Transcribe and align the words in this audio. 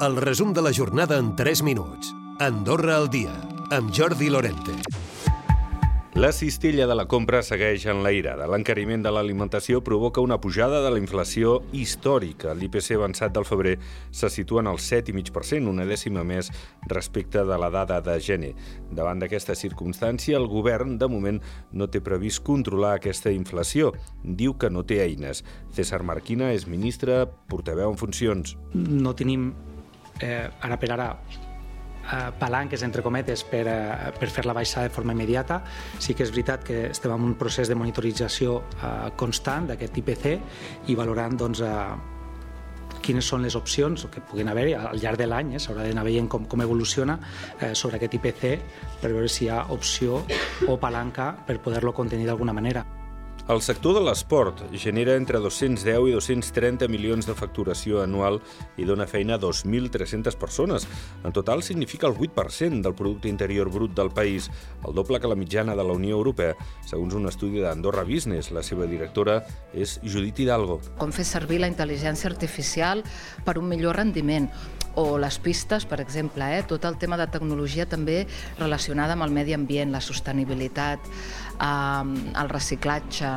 El 0.00 0.16
resum 0.16 0.54
de 0.54 0.62
la 0.62 0.72
jornada 0.72 1.18
en 1.18 1.36
3 1.36 1.62
minuts. 1.62 2.14
Andorra 2.38 2.96
al 2.96 3.10
dia, 3.10 3.34
amb 3.70 3.92
Jordi 3.92 4.30
Lorente. 4.30 4.72
La 6.14 6.32
cistella 6.32 6.86
de 6.88 6.94
la 6.96 7.04
compra 7.04 7.42
segueix 7.44 7.84
en 7.84 8.00
l'airada. 8.00 8.46
L'encariment 8.48 9.04
de 9.04 9.12
l'alimentació 9.12 9.82
provoca 9.84 10.24
una 10.24 10.40
pujada 10.40 10.80
de 10.80 10.90
la 10.94 10.98
inflació 10.98 11.58
històrica. 11.76 12.54
L'IPC 12.56 12.94
avançat 12.96 13.36
del 13.36 13.44
febrer 13.44 13.76
se 14.10 14.30
situa 14.32 14.64
en 14.64 14.72
el 14.72 14.80
7,5%, 14.80 15.68
una 15.68 15.84
dècima 15.84 16.24
més 16.24 16.48
respecte 16.88 17.44
de 17.44 17.60
la 17.60 17.68
dada 17.68 18.00
de 18.00 18.18
gener. 18.24 18.54
Davant 18.90 19.20
d'aquesta 19.20 19.52
circumstància, 19.54 20.40
el 20.40 20.48
govern, 20.48 20.96
de 20.96 21.08
moment, 21.12 21.42
no 21.72 21.92
té 21.92 22.00
previst 22.00 22.40
controlar 22.40 22.96
aquesta 22.96 23.36
inflació. 23.36 23.92
Diu 24.24 24.56
que 24.56 24.72
no 24.72 24.80
té 24.80 25.02
eines. 25.04 25.44
César 25.76 26.00
Marquina 26.02 26.54
és 26.56 26.64
ministre, 26.66 27.26
portaveu 27.52 27.92
en 27.92 28.00
funcions. 28.00 28.56
No 28.72 29.12
tenim 29.12 29.52
eh, 30.20 30.48
ara 30.60 30.78
per 30.80 30.92
ara 30.92 31.08
eh, 32.12 32.30
palanques, 32.38 32.82
entre 32.82 33.02
cometes, 33.02 33.44
per, 33.44 33.66
eh, 33.68 34.12
per 34.18 34.30
fer 34.30 34.46
la 34.46 34.54
baixada 34.56 34.88
de 34.88 34.94
forma 34.94 35.12
immediata. 35.12 35.62
Sí 35.98 36.14
que 36.14 36.24
és 36.24 36.30
veritat 36.30 36.64
que 36.64 36.86
estem 36.90 37.12
en 37.14 37.32
un 37.32 37.34
procés 37.40 37.68
de 37.68 37.74
monitorització 37.78 38.60
eh, 38.60 39.10
constant 39.16 39.70
d'aquest 39.70 40.00
IPC 40.02 40.30
i 40.88 40.96
valorant 40.98 41.36
doncs, 41.38 41.60
eh, 41.60 42.18
quines 43.00 43.24
són 43.24 43.42
les 43.42 43.56
opcions 43.56 44.06
que 44.12 44.20
puguin 44.20 44.50
haver 44.52 44.74
al 44.76 45.00
llarg 45.00 45.18
de 45.18 45.26
l'any, 45.26 45.54
eh, 45.54 45.62
s'haurà 45.62 45.86
d'anar 45.88 46.04
veient 46.04 46.28
com, 46.28 46.46
com 46.46 46.62
evoluciona 46.62 47.18
eh, 47.60 47.74
sobre 47.74 47.96
aquest 47.96 48.18
IPC 48.20 48.46
per 49.00 49.12
veure 49.12 49.28
si 49.28 49.46
hi 49.46 49.50
ha 49.50 49.64
opció 49.70 50.24
o 50.68 50.78
palanca 50.78 51.32
per 51.46 51.60
poder-lo 51.64 51.94
contenir 51.96 52.26
d'alguna 52.28 52.52
manera. 52.52 52.99
El 53.48 53.62
sector 53.62 53.96
de 53.96 54.02
l'esport 54.04 54.60
genera 54.78 55.16
entre 55.18 55.40
210 55.42 56.08
i 56.10 56.12
230 56.14 56.86
milions 56.92 57.26
de 57.26 57.34
facturació 57.34 58.02
anual 58.04 58.38
i 58.78 58.84
dona 58.86 59.06
feina 59.10 59.38
a 59.38 59.40
2.300 59.40 60.36
persones. 60.38 60.86
En 61.24 61.32
total 61.32 61.64
significa 61.66 62.06
el 62.06 62.14
8% 62.14 62.82
del 62.84 62.94
producte 62.94 63.28
interior 63.28 63.70
brut 63.70 63.96
del 63.96 64.10
país, 64.10 64.50
el 64.86 64.94
doble 64.94 65.18
que 65.20 65.28
la 65.28 65.38
mitjana 65.38 65.74
de 65.74 65.84
la 65.84 65.96
Unió 65.96 66.16
Europea, 66.16 66.54
segons 66.86 67.14
un 67.14 67.26
estudi 67.26 67.64
d'Andorra 67.64 68.04
Business. 68.04 68.52
La 68.52 68.62
seva 68.62 68.86
directora 68.86 69.40
és 69.74 69.98
Judit 70.04 70.44
Hidalgo. 70.44 70.80
Com 71.00 71.10
fer 71.10 71.26
servir 71.26 71.62
la 71.64 71.70
intel·ligència 71.70 72.30
artificial 72.30 73.02
per 73.44 73.58
un 73.58 73.66
millor 73.72 73.98
rendiment 73.98 74.50
o 75.00 75.16
les 75.20 75.38
pistes, 75.42 75.86
per 75.88 76.00
exemple, 76.04 76.46
eh? 76.58 76.62
tot 76.68 76.84
el 76.84 76.98
tema 77.00 77.18
de 77.20 77.26
tecnologia 77.32 77.88
també 77.88 78.22
relacionada 78.58 79.16
amb 79.16 79.26
el 79.26 79.34
medi 79.34 79.56
ambient, 79.56 79.92
la 79.92 80.04
sostenibilitat, 80.04 81.10
eh, 81.56 82.30
el 82.44 82.52
reciclatge, 82.52 83.34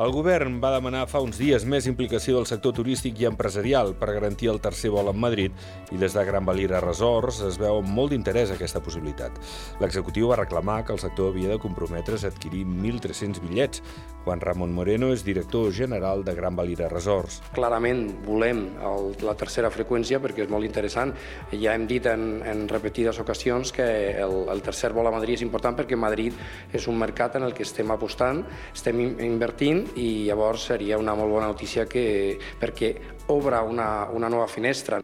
el 0.00 0.12
govern 0.14 0.54
va 0.62 0.70
demanar 0.72 1.02
fa 1.10 1.20
uns 1.20 1.36
dies 1.36 1.66
més 1.68 1.84
implicació 1.90 2.38
del 2.38 2.46
sector 2.48 2.72
turístic 2.72 3.18
i 3.20 3.26
empresarial 3.28 3.90
per 4.00 4.14
garantir 4.14 4.48
el 4.48 4.60
tercer 4.64 4.88
vol 4.94 5.10
en 5.12 5.18
Madrid 5.20 5.92
i 5.92 5.98
des 6.00 6.14
de 6.16 6.22
Gran 6.24 6.46
Valira 6.48 6.80
Resorts 6.80 7.42
es 7.44 7.58
veu 7.60 7.82
amb 7.82 7.90
molt 7.92 8.14
d'interès 8.14 8.54
aquesta 8.54 8.80
possibilitat. 8.80 9.36
L'executiu 9.82 10.30
va 10.30 10.38
reclamar 10.40 10.78
que 10.86 10.94
el 10.94 11.02
sector 11.02 11.34
havia 11.34 11.50
de 11.52 11.58
comprometre's 11.60 12.24
a 12.24 12.30
adquirir 12.32 12.62
1.300 12.64 13.42
bitllets. 13.44 13.82
Juan 14.24 14.40
Ramon 14.40 14.72
Moreno 14.72 15.10
és 15.12 15.24
director 15.24 15.68
general 15.72 16.24
de 16.24 16.34
Gran 16.36 16.56
Valira 16.56 16.88
Resorts. 16.88 17.40
Clarament 17.56 18.06
volem 18.24 18.66
el, 18.80 19.12
la 19.24 19.36
tercera 19.36 19.72
freqüència 19.72 20.20
perquè 20.20 20.46
és 20.46 20.52
molt 20.52 20.68
interessant. 20.68 21.12
Ja 21.52 21.76
hem 21.76 21.86
dit 21.88 22.08
en, 22.08 22.40
en 22.44 22.66
repetides 22.72 23.20
ocasions 23.20 23.72
que 23.76 23.86
el, 24.16 24.36
el 24.52 24.64
tercer 24.64 24.94
vol 24.96 25.08
a 25.08 25.14
Madrid 25.14 25.36
és 25.40 25.44
important 25.44 25.76
perquè 25.76 26.00
Madrid 26.00 26.36
és 26.72 26.88
un 26.88 26.96
mercat 27.00 27.36
en 27.36 27.48
el 27.48 27.56
que 27.56 27.64
estem 27.68 27.92
apostant, 27.92 28.44
estem 28.72 29.00
invertint 29.20 29.89
i 29.96 30.26
llavors 30.28 30.68
seria 30.70 30.98
una 30.98 31.14
molt 31.18 31.32
bona 31.32 31.50
notícia 31.50 31.86
que, 31.86 32.38
perquè 32.60 32.94
obre 33.28 33.62
una, 33.66 34.08
una 34.12 34.28
nova 34.28 34.46
finestra. 34.46 35.00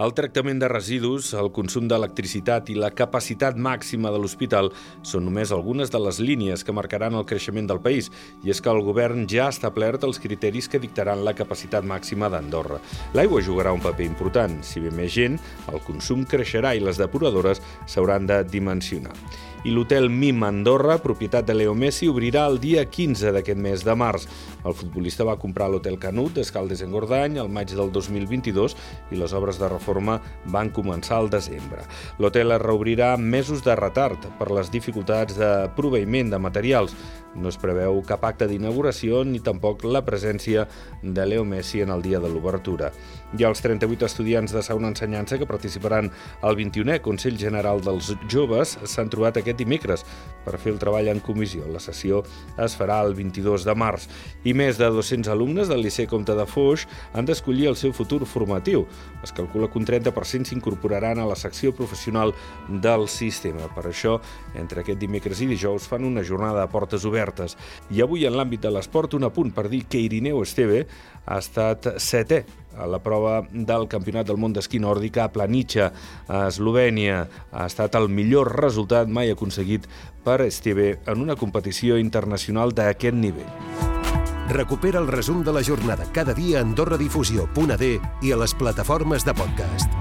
El 0.00 0.14
tractament 0.16 0.56
de 0.56 0.68
residus, 0.70 1.26
el 1.36 1.50
consum 1.52 1.84
d'electricitat 1.90 2.70
i 2.72 2.76
la 2.80 2.88
capacitat 2.96 3.58
màxima 3.60 4.08
de 4.08 4.16
l'hospital 4.22 4.70
són 5.04 5.26
només 5.28 5.52
algunes 5.52 5.92
de 5.92 6.00
les 6.00 6.22
línies 6.24 6.64
que 6.64 6.72
marcaran 6.72 7.18
el 7.18 7.26
creixement 7.28 7.68
del 7.68 7.82
país, 7.84 8.08
i 8.40 8.48
és 8.54 8.62
que 8.64 8.72
el 8.72 8.80
govern 8.86 9.26
ja 9.28 9.44
ha 9.44 9.52
establert 9.52 10.06
els 10.08 10.22
criteris 10.24 10.70
que 10.72 10.80
dictaran 10.80 11.20
la 11.26 11.36
capacitat 11.36 11.84
màxima 11.84 12.32
d'Andorra. 12.32 12.80
L'aigua 13.12 13.44
jugarà 13.44 13.76
un 13.76 13.84
paper 13.84 14.08
important. 14.08 14.56
Si 14.64 14.80
ve 14.80 14.88
més 14.88 15.12
gent, 15.12 15.36
el 15.68 15.84
consum 15.84 16.24
creixerà 16.24 16.72
i 16.72 16.80
les 16.80 16.96
depuradores 16.96 17.60
s'hauran 17.84 18.24
de 18.30 18.40
dimensionar 18.48 19.12
i 19.64 19.70
l'hotel 19.74 20.08
Mim 20.08 20.42
Andorra, 20.46 20.96
propietat 21.02 21.44
de 21.44 21.54
Leo 21.54 21.74
Messi, 21.74 22.08
obrirà 22.08 22.46
el 22.48 22.56
dia 22.62 22.86
15 22.88 23.32
d'aquest 23.34 23.60
mes 23.60 23.84
de 23.84 23.94
març. 23.98 24.24
El 24.64 24.76
futbolista 24.76 25.26
va 25.28 25.38
comprar 25.40 25.68
l'hotel 25.68 25.98
Canut 26.00 26.34
d'Escaldes 26.36 26.80
en 26.84 26.94
Gordany 26.94 27.36
al 27.40 27.50
maig 27.52 27.74
del 27.76 27.92
2022 27.92 28.76
i 29.12 29.20
les 29.20 29.34
obres 29.36 29.60
de 29.60 29.68
reforma 29.68 30.18
van 30.48 30.72
començar 30.72 31.18
al 31.20 31.30
desembre. 31.32 31.84
L'hotel 32.18 32.56
es 32.56 32.62
reobrirà 32.62 33.14
mesos 33.20 33.64
de 33.64 33.76
retard 33.76 34.30
per 34.38 34.50
les 34.52 34.72
dificultats 34.72 35.36
de 35.36 35.50
proveïment 35.76 36.32
de 36.32 36.40
materials. 36.40 36.96
No 37.34 37.46
es 37.48 37.58
preveu 37.60 38.00
cap 38.02 38.24
acte 38.26 38.48
d'inauguració 38.50 39.20
ni 39.24 39.38
tampoc 39.44 39.84
la 39.84 40.02
presència 40.02 40.66
de 41.02 41.26
Leo 41.26 41.44
Messi 41.44 41.84
en 41.84 41.92
el 41.94 42.02
dia 42.02 42.18
de 42.18 42.28
l'obertura. 42.28 42.90
Hi 43.38 43.44
ha 43.44 43.52
els 43.52 43.62
38 43.62 44.08
estudiants 44.08 44.52
de 44.56 44.62
segona 44.66 44.90
ensenyança 44.90 45.38
que 45.38 45.46
participaran 45.46 46.10
al 46.42 46.58
21è 46.58 46.98
Consell 47.04 47.38
General 47.38 47.78
dels 47.84 48.10
Joves 48.26 48.76
s'han 48.82 49.12
trobat 49.12 49.38
aquest 49.38 49.49
dimecres 49.56 50.04
per 50.44 50.56
fer 50.58 50.72
el 50.72 50.78
treball 50.80 51.10
en 51.12 51.20
comissió. 51.24 51.66
La 51.70 51.82
sessió 51.82 52.22
es 52.60 52.76
farà 52.78 53.00
el 53.04 53.14
22 53.18 53.66
de 53.68 53.74
març 53.76 54.06
i 54.48 54.54
més 54.56 54.78
de 54.80 54.88
200 54.90 55.30
alumnes 55.32 55.68
del 55.68 55.84
Liceu 55.84 56.08
Comte 56.10 56.34
de 56.36 56.46
Foix 56.48 56.86
han 57.12 57.28
d'escollir 57.28 57.68
el 57.70 57.78
seu 57.80 57.92
futur 57.96 58.22
formatiu. 58.26 58.86
Es 59.24 59.34
calcula 59.36 59.68
que 59.70 59.78
un 59.80 59.88
30% 59.88 60.50
s'incorporaran 60.50 61.20
a 61.20 61.28
la 61.28 61.36
secció 61.36 61.74
professional 61.76 62.34
del 62.68 63.06
sistema. 63.08 63.68
Per 63.74 63.86
això, 63.90 64.18
entre 64.54 64.84
aquest 64.84 65.00
dimecres 65.00 65.42
i 65.44 65.50
dijous 65.50 65.88
fan 65.90 66.08
una 66.08 66.24
jornada 66.24 66.64
de 66.64 66.72
portes 66.72 67.04
obertes. 67.04 67.56
I 67.90 68.02
avui, 68.04 68.26
en 68.26 68.36
l'àmbit 68.36 68.64
de 68.64 68.72
l'esport, 68.72 69.14
un 69.14 69.28
apunt 69.28 69.52
per 69.54 69.68
dir 69.68 69.84
que 69.90 70.00
Irineu 70.00 70.42
Esteve 70.42 70.86
ha 71.26 71.38
estat 71.38 71.94
setè 72.00 72.44
a 72.76 72.86
la 72.86 73.00
prova 73.02 73.40
del 73.50 73.88
Campionat 73.90 74.28
del 74.28 74.38
Món 74.40 74.54
d'Esquí 74.56 74.80
Nòrdic 74.82 75.18
a 75.20 75.28
Planitxa, 75.32 75.90
a 76.28 76.46
Eslovènia. 76.48 77.24
Ha 77.52 77.66
estat 77.70 77.96
el 77.98 78.08
millor 78.08 78.52
resultat 78.60 79.08
mai 79.08 79.32
aconseguit 79.32 79.88
per 80.24 80.40
Esteve 80.46 80.98
en 81.06 81.24
una 81.24 81.36
competició 81.36 81.98
internacional 81.98 82.74
d'aquest 82.76 83.16
nivell. 83.16 83.50
Recupera 84.50 84.98
el 84.98 85.06
resum 85.06 85.44
de 85.46 85.52
la 85.54 85.62
jornada 85.62 86.08
cada 86.12 86.34
dia 86.34 86.58
a 86.58 86.64
AndorraDifusió.d 86.66 87.90
i 88.22 88.32
a 88.32 88.40
les 88.42 88.54
plataformes 88.58 89.24
de 89.24 89.34
podcast. 89.34 90.00